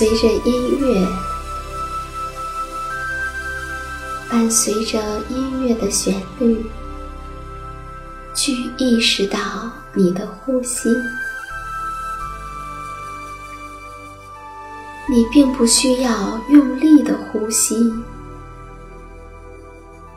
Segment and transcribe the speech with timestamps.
[0.00, 1.06] 随着音乐，
[4.30, 6.64] 伴随着音乐的旋律，
[8.32, 9.38] 去意识到
[9.92, 10.88] 你的呼吸。
[15.10, 17.92] 你并不需要用力的呼吸，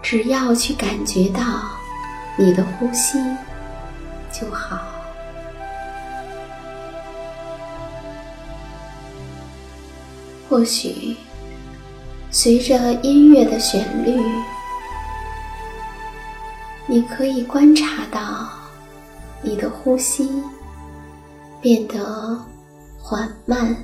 [0.01, 1.41] 只要去感觉到
[2.37, 3.17] 你的呼吸
[4.31, 4.92] 就好。
[10.53, 11.15] 或许，
[12.29, 14.21] 随着音乐的旋律，
[16.85, 18.47] 你可以观察到
[19.41, 20.29] 你的呼吸
[21.59, 22.39] 变得
[23.01, 23.75] 缓慢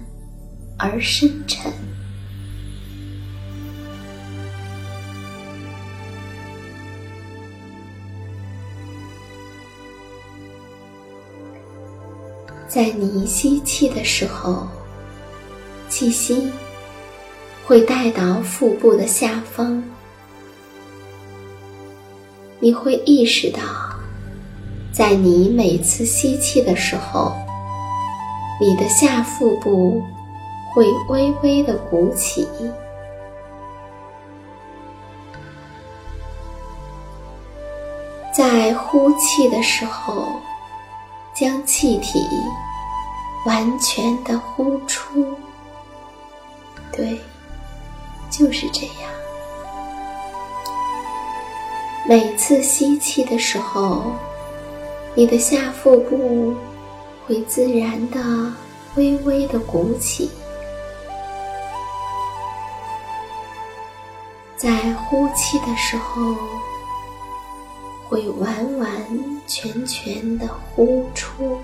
[0.78, 1.74] 而深沉。
[12.68, 14.68] 在你吸气的时候。
[16.00, 16.50] 气息
[17.68, 19.84] 会带到腹部的下方，
[22.58, 23.60] 你会意识到，
[24.94, 27.34] 在你每次吸气的时候，
[28.62, 30.02] 你的下腹部
[30.74, 32.48] 会微微的鼓起，
[38.34, 40.40] 在呼气的时候，
[41.36, 42.26] 将气体
[43.46, 45.36] 完全的呼出。
[47.00, 47.18] 对，
[48.30, 49.10] 就是这样。
[52.06, 54.12] 每次吸气的时候，
[55.16, 56.54] 你的下腹部
[57.26, 58.20] 会自然的
[58.96, 60.28] 微微的鼓起；
[64.58, 66.36] 在呼气的时候，
[68.10, 71.62] 会完完全全的呼出。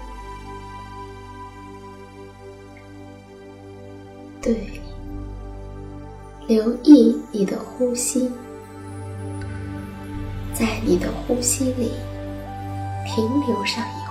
[4.41, 4.55] 对。
[6.47, 8.31] 留意你的呼吸，
[10.53, 11.91] 在你的呼吸里
[13.03, 14.04] 停留上一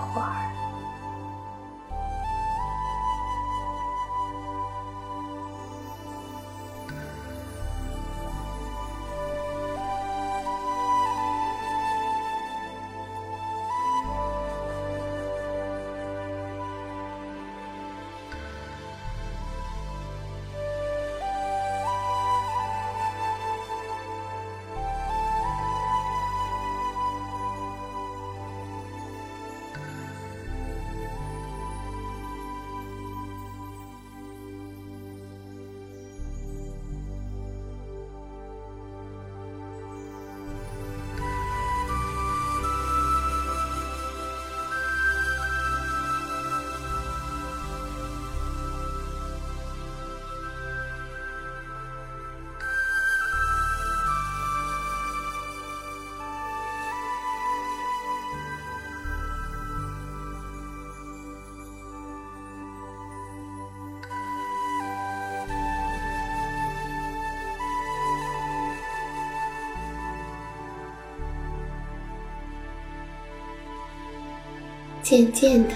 [75.04, 75.74] 渐渐的，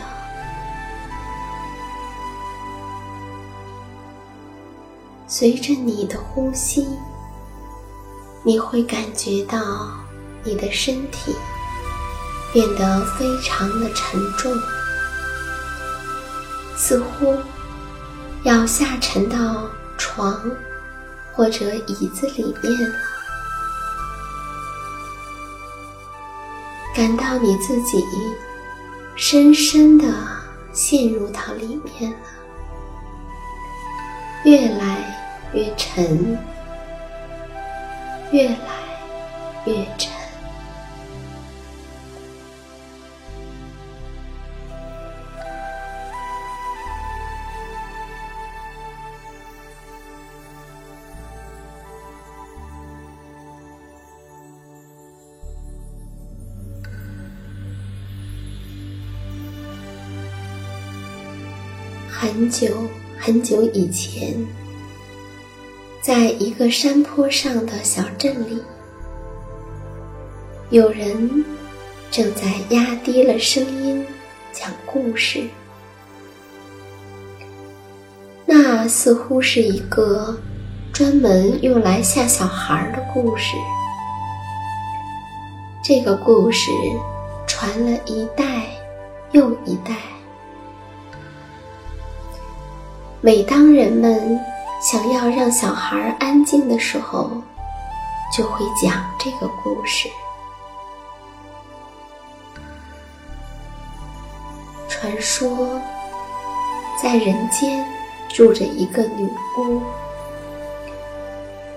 [5.26, 6.88] 随着你的呼吸，
[8.42, 9.90] 你会感觉到
[10.42, 11.36] 你的身体
[12.54, 14.50] 变得非常的沉重，
[16.74, 17.36] 似乎
[18.44, 20.40] 要下沉到床
[21.34, 22.96] 或者椅子里面了，
[26.96, 28.02] 感到你自己。
[29.20, 30.06] 深深的
[30.72, 32.16] 陷入到里面了，
[34.44, 34.96] 越来
[35.52, 36.38] 越沉，
[38.30, 38.56] 越来
[39.66, 40.17] 越沉。
[62.48, 64.34] 很久很久以前，
[66.00, 68.62] 在一个山坡上的小镇里，
[70.70, 71.44] 有人
[72.10, 74.02] 正在压低了声音
[74.50, 75.42] 讲故事。
[78.46, 80.34] 那似乎是一个
[80.90, 83.58] 专门用来吓小孩的故事。
[85.84, 86.70] 这个故事
[87.46, 88.62] 传了一代
[89.32, 89.94] 又一代。
[93.20, 94.38] 每当人们
[94.80, 97.28] 想要让小孩安静的时候，
[98.32, 100.08] 就会讲这个故事。
[104.88, 105.80] 传说，
[107.02, 107.84] 在人间
[108.28, 109.28] 住着一个女
[109.58, 109.82] 巫，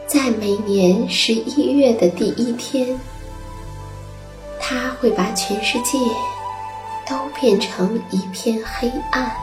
[0.05, 2.99] 在每年十一月的第一天，
[4.59, 5.97] 她会把全世界
[7.07, 9.35] 都变成一片黑暗。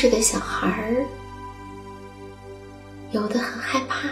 [0.00, 1.04] 是的小孩儿，
[3.10, 4.08] 有的很害怕，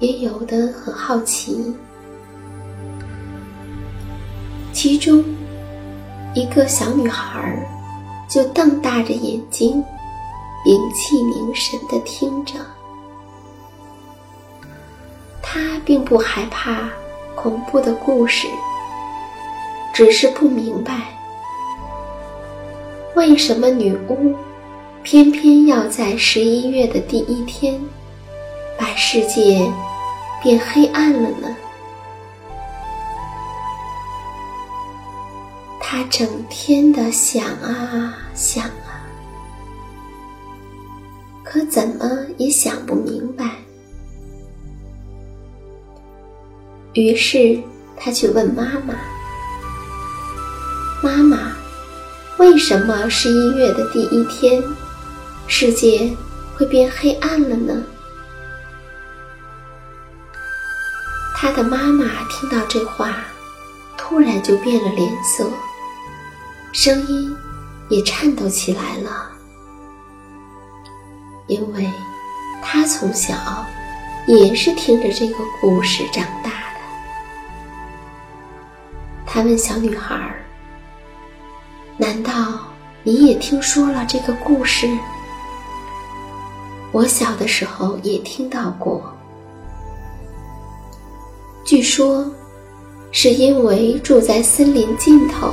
[0.00, 1.72] 也有的很好奇。
[4.72, 5.24] 其中
[6.34, 7.64] 一个小女孩儿
[8.28, 9.80] 就瞪大着眼睛，
[10.64, 12.54] 屏气凝神的听着。
[15.40, 16.90] 她并不害怕
[17.36, 18.48] 恐怖的故事，
[19.92, 21.16] 只是不明白。
[23.14, 24.34] 为什么女巫
[25.02, 27.80] 偏偏要在十一月的第一天
[28.78, 29.60] 把世界
[30.42, 31.54] 变黑暗了呢？
[35.80, 39.06] 她整天的想啊想啊，
[41.44, 43.48] 可怎么也想不明白。
[46.94, 47.58] 于是
[47.96, 48.94] 她去问妈妈
[51.00, 51.52] ：“妈妈。”
[52.44, 54.62] 为什么十一月的第一天，
[55.46, 56.14] 世界
[56.54, 57.82] 会变黑暗了呢？
[61.34, 63.24] 他的妈妈听到这话，
[63.96, 65.50] 突然就变了脸色，
[66.74, 67.34] 声音
[67.88, 69.30] 也颤抖起来了，
[71.46, 71.90] 因为
[72.62, 73.34] 他从小
[74.26, 76.80] 也是听着这个故事长大的。
[79.24, 80.43] 他问小女孩儿。
[81.96, 82.58] 难道
[83.04, 84.88] 你也听说了这个故事？
[86.90, 89.02] 我小的时候也听到过。
[91.64, 92.28] 据说，
[93.12, 95.48] 是因为住在森林尽头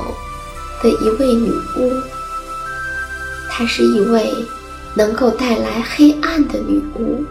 [0.82, 1.90] 的一位女巫，
[3.48, 4.28] 她是一位
[4.96, 7.24] 能够带来黑暗的女巫。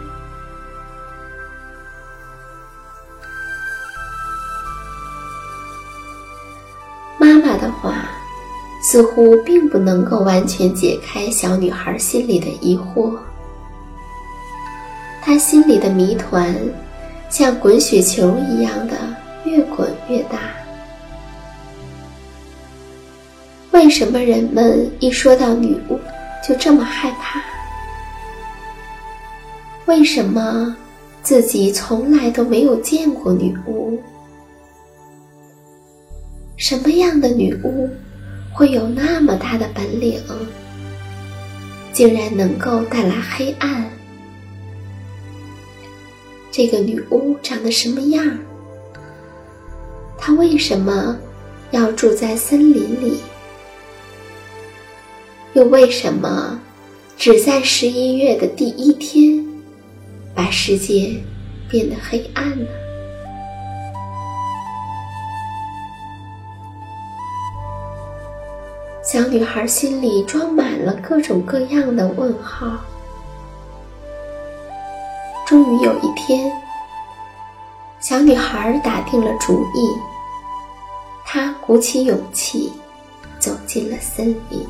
[8.92, 13.16] 似乎并不能够完全解开小女孩心里的疑惑，
[15.22, 16.54] 她心里的谜团。
[17.30, 18.94] 像滚雪球一样的
[19.46, 20.38] 越滚越大。
[23.70, 25.98] 为什么人们一说到女巫
[26.46, 27.40] 就这么害怕？
[29.86, 30.76] 为什么
[31.22, 33.98] 自己从来都没有见过女巫？
[36.58, 37.88] 什么样的女巫
[38.52, 40.20] 会有那么大的本领，
[41.92, 43.90] 竟然能够带来黑暗？
[46.50, 48.38] 这个女巫长得什么样？
[50.18, 51.18] 她为什么
[51.70, 53.20] 要住在森林里？
[55.54, 56.60] 又为什么
[57.16, 59.44] 只在十一月的第一天
[60.34, 61.14] 把世界
[61.68, 62.66] 变得黑暗呢？
[69.12, 72.78] 小女孩心里装满了各种各样的问号。
[75.46, 76.50] 终于有一天，
[78.00, 79.86] 小女孩打定了主意。
[81.26, 82.72] 她鼓起勇气，
[83.38, 84.66] 走进了森林。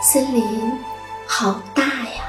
[0.00, 0.72] 森林
[1.26, 2.24] 好大呀！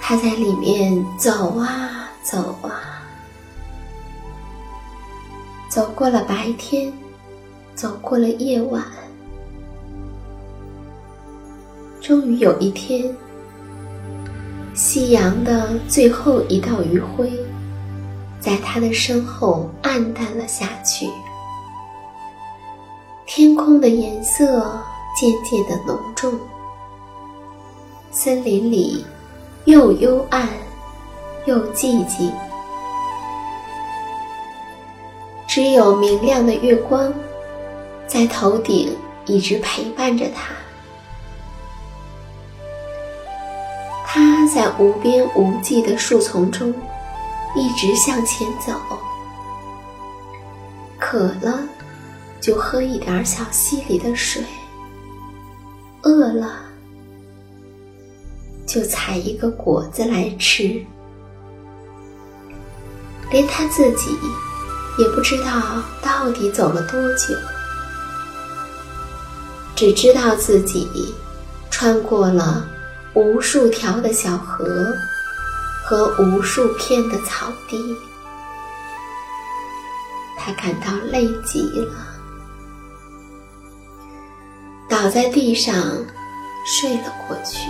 [0.00, 1.92] 他在里面走啊。
[2.26, 3.06] 走啊，
[5.68, 6.92] 走过了白天，
[7.72, 8.82] 走过了夜晚，
[12.00, 13.16] 终于有一天，
[14.74, 17.30] 夕阳的最后一道余晖，
[18.40, 21.08] 在他的身后暗淡了下去，
[23.24, 24.82] 天空的颜色
[25.16, 26.38] 渐渐的浓重，
[28.10, 29.04] 森林里
[29.64, 30.48] 又幽暗。
[31.46, 32.32] 又寂静，
[35.46, 37.14] 只有明亮的月光
[38.08, 38.92] 在头顶
[39.26, 40.52] 一直陪伴着他。
[44.04, 46.74] 他在无边无际的树丛中
[47.54, 48.72] 一直向前走，
[50.98, 51.60] 渴了
[52.40, 54.42] 就喝一点小溪里的水，
[56.06, 56.60] 饿了
[58.64, 60.80] 就采一个果子来吃。
[63.32, 64.16] 连他自己
[64.98, 67.34] 也不知道到底走了多久，
[69.74, 70.88] 只知道自己
[71.72, 72.64] 穿过了
[73.14, 74.94] 无数条的小河
[75.84, 77.76] 和无数片的草地，
[80.38, 82.15] 他感到累极了，
[84.98, 85.74] 倒在地上
[86.64, 87.68] 睡了过去。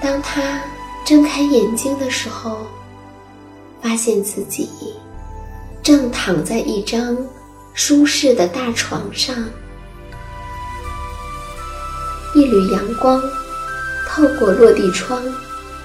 [0.00, 0.60] 当他
[1.04, 2.64] 睁开眼睛的时候，
[3.82, 4.70] 发现自己
[5.82, 7.18] 正躺在一张
[7.72, 9.34] 舒适的大床上，
[12.36, 13.20] 一缕阳光
[14.08, 15.20] 透过落地窗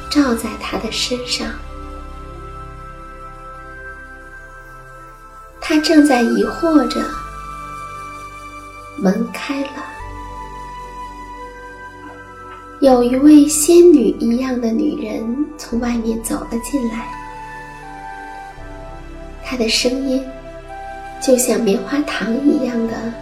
[0.10, 1.48] 照在他的身上，
[5.62, 7.00] 他正在疑惑着，
[8.98, 9.70] 门开了。
[12.82, 17.08] 有一位仙女一样的女人从外面走了进来，
[19.46, 20.26] 她的声音
[21.22, 23.14] 就像棉花糖一样的，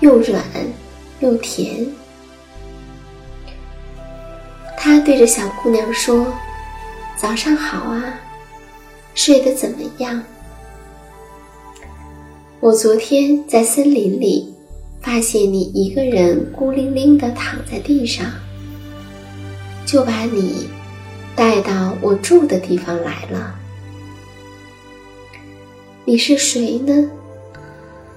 [0.00, 0.44] 又软
[1.20, 1.86] 又甜。
[4.84, 6.26] 他对着小姑娘说
[7.16, 8.18] ：“早上好啊，
[9.14, 10.20] 睡得怎么样？
[12.58, 14.52] 我昨天在森林里
[15.00, 18.26] 发现你一个人孤零零的躺在地上。”
[19.86, 20.68] 就把你
[21.36, 23.54] 带到我住的地方来了。
[26.04, 27.08] 你是谁呢？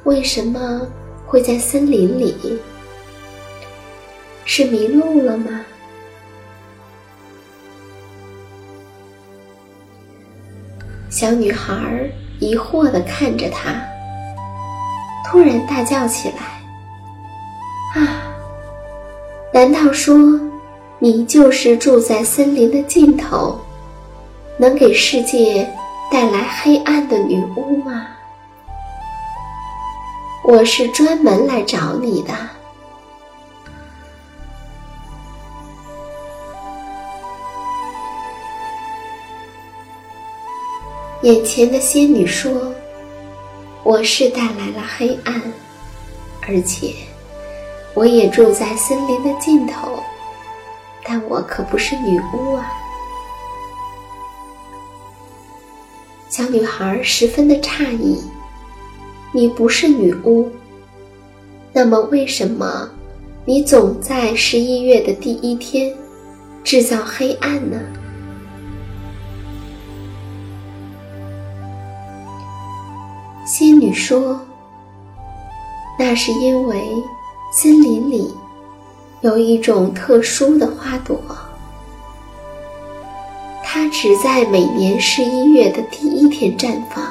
[0.04, 0.82] 为什么
[1.28, 2.34] 会在森林里？
[4.46, 5.64] 是迷路了吗？
[11.10, 11.74] 小女孩
[12.40, 13.72] 疑惑的看着他，
[15.26, 16.36] 突然大叫起来
[17.96, 18.22] ：“啊！
[19.54, 20.18] 难道说
[21.00, 23.58] 你就是住在森林的尽头，
[24.58, 25.66] 能给世界
[26.12, 28.08] 带来黑暗的女巫吗？
[30.44, 32.34] 我是专门来找你的。”
[41.26, 42.72] 眼前的仙女说
[43.82, 45.42] ：“我是带来了黑暗，
[46.48, 46.94] 而且
[47.96, 50.04] 我也住在森林的尽头，
[51.04, 52.72] 但我可不是女巫啊。”
[56.30, 58.22] 小女孩十分的诧异
[59.34, 60.48] ：“你不是女巫，
[61.74, 62.88] 那么为什么
[63.46, 65.92] 你总在十一月的第一天
[66.64, 67.80] 制造黑暗呢？”
[73.46, 74.42] 仙女说
[76.00, 76.92] ：“那是因为
[77.54, 78.36] 森林里
[79.22, 81.22] 有一种特殊的花朵，
[83.64, 87.06] 它只在每年十一月的第一天绽放。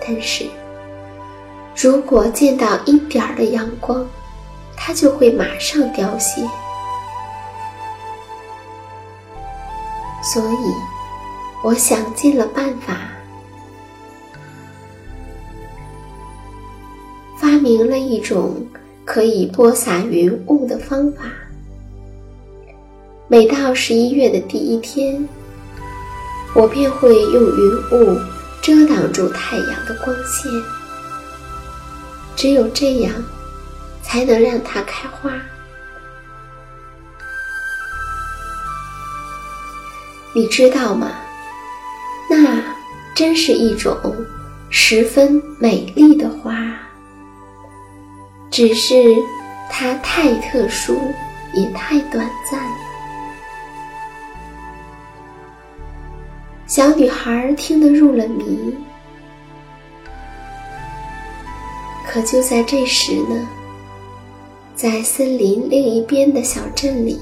[0.00, 0.48] 但是，
[1.74, 4.06] 如果见到一点儿的阳光，
[4.76, 6.40] 它就会马上凋谢。
[10.22, 10.72] 所以，
[11.64, 12.96] 我想尽了办法。”
[17.68, 18.66] 明了一种
[19.04, 21.24] 可以播撒云雾的方法。
[23.26, 25.28] 每到十一月的第一天，
[26.54, 28.18] 我便会用云雾
[28.62, 30.50] 遮挡住太阳的光线。
[32.34, 33.12] 只有这样，
[34.02, 35.30] 才能让它开花。
[40.34, 41.10] 你知道吗？
[42.30, 42.64] 那
[43.14, 43.94] 真是一种
[44.70, 46.87] 十分美丽的花。
[48.58, 49.14] 只是
[49.70, 50.98] 它太特殊，
[51.52, 52.60] 也太短暂。
[56.66, 58.76] 小女孩听得入了迷。
[62.04, 63.48] 可就在这时呢，
[64.74, 67.20] 在森林另一边的小镇里，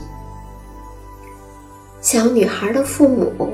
[2.01, 3.53] 小女孩的父母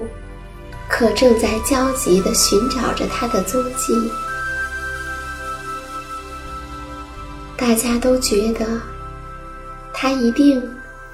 [0.89, 3.93] 可正在焦急地寻找着她的踪迹。
[7.63, 8.67] 大家都觉得，
[9.95, 10.61] 她一定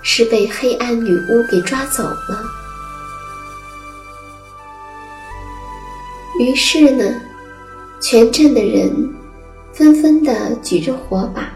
[0.01, 2.43] 是被黑暗女巫给抓走了。
[6.41, 7.05] 于是呢，
[8.01, 8.91] 全镇的人
[9.75, 11.53] 纷纷的举着火把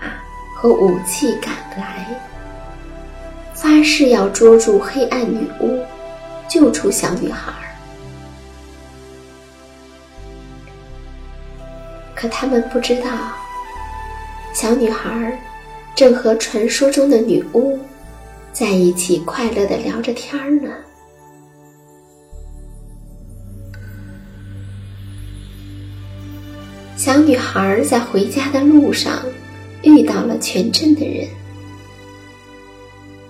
[0.58, 2.06] 和武器赶来，
[3.54, 5.82] 发誓要捉住黑暗女巫，
[6.46, 7.50] 救出小女孩。
[12.14, 13.10] 可他们不知道。
[14.52, 15.36] 小女孩
[15.94, 17.78] 正和传说中的女巫
[18.52, 20.70] 在一起，快乐的聊着天儿呢。
[26.96, 29.20] 小女孩在回家的路上
[29.82, 31.26] 遇到了全镇的人，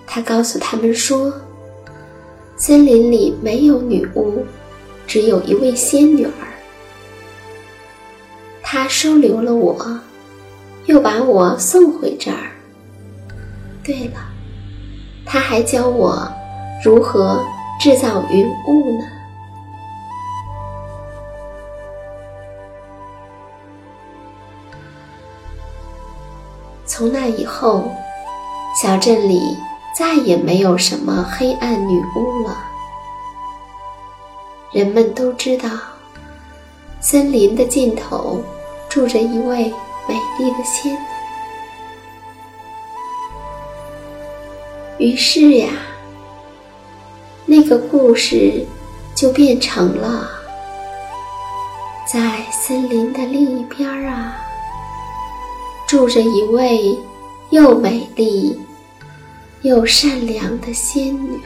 [0.07, 1.33] 她告诉他们说
[2.59, 4.45] ：“森林里没有女巫，
[5.07, 6.53] 只有一位仙女儿，
[8.61, 10.01] 她收留了我。”
[10.87, 12.51] 又把我送回这儿。
[13.85, 14.21] 对了，
[15.25, 16.31] 他还教我
[16.85, 17.45] 如何
[17.81, 19.05] 制造云雾呢。
[26.85, 27.91] 从那以后，
[28.81, 29.57] 小镇里
[29.97, 32.57] 再也没有什么黑暗女巫了。
[34.73, 35.71] 人们都知道，
[37.01, 38.43] 森林的尽头
[38.89, 39.73] 住着一位。
[40.09, 40.99] 美丽的仙女。
[44.99, 45.69] 于是呀，
[47.47, 48.67] 那个故事
[49.15, 50.29] 就变成了：
[52.07, 54.37] 在森林的另一边啊，
[55.89, 56.97] 住着一位
[57.51, 58.61] 又美丽
[59.63, 61.41] 又善良的仙女。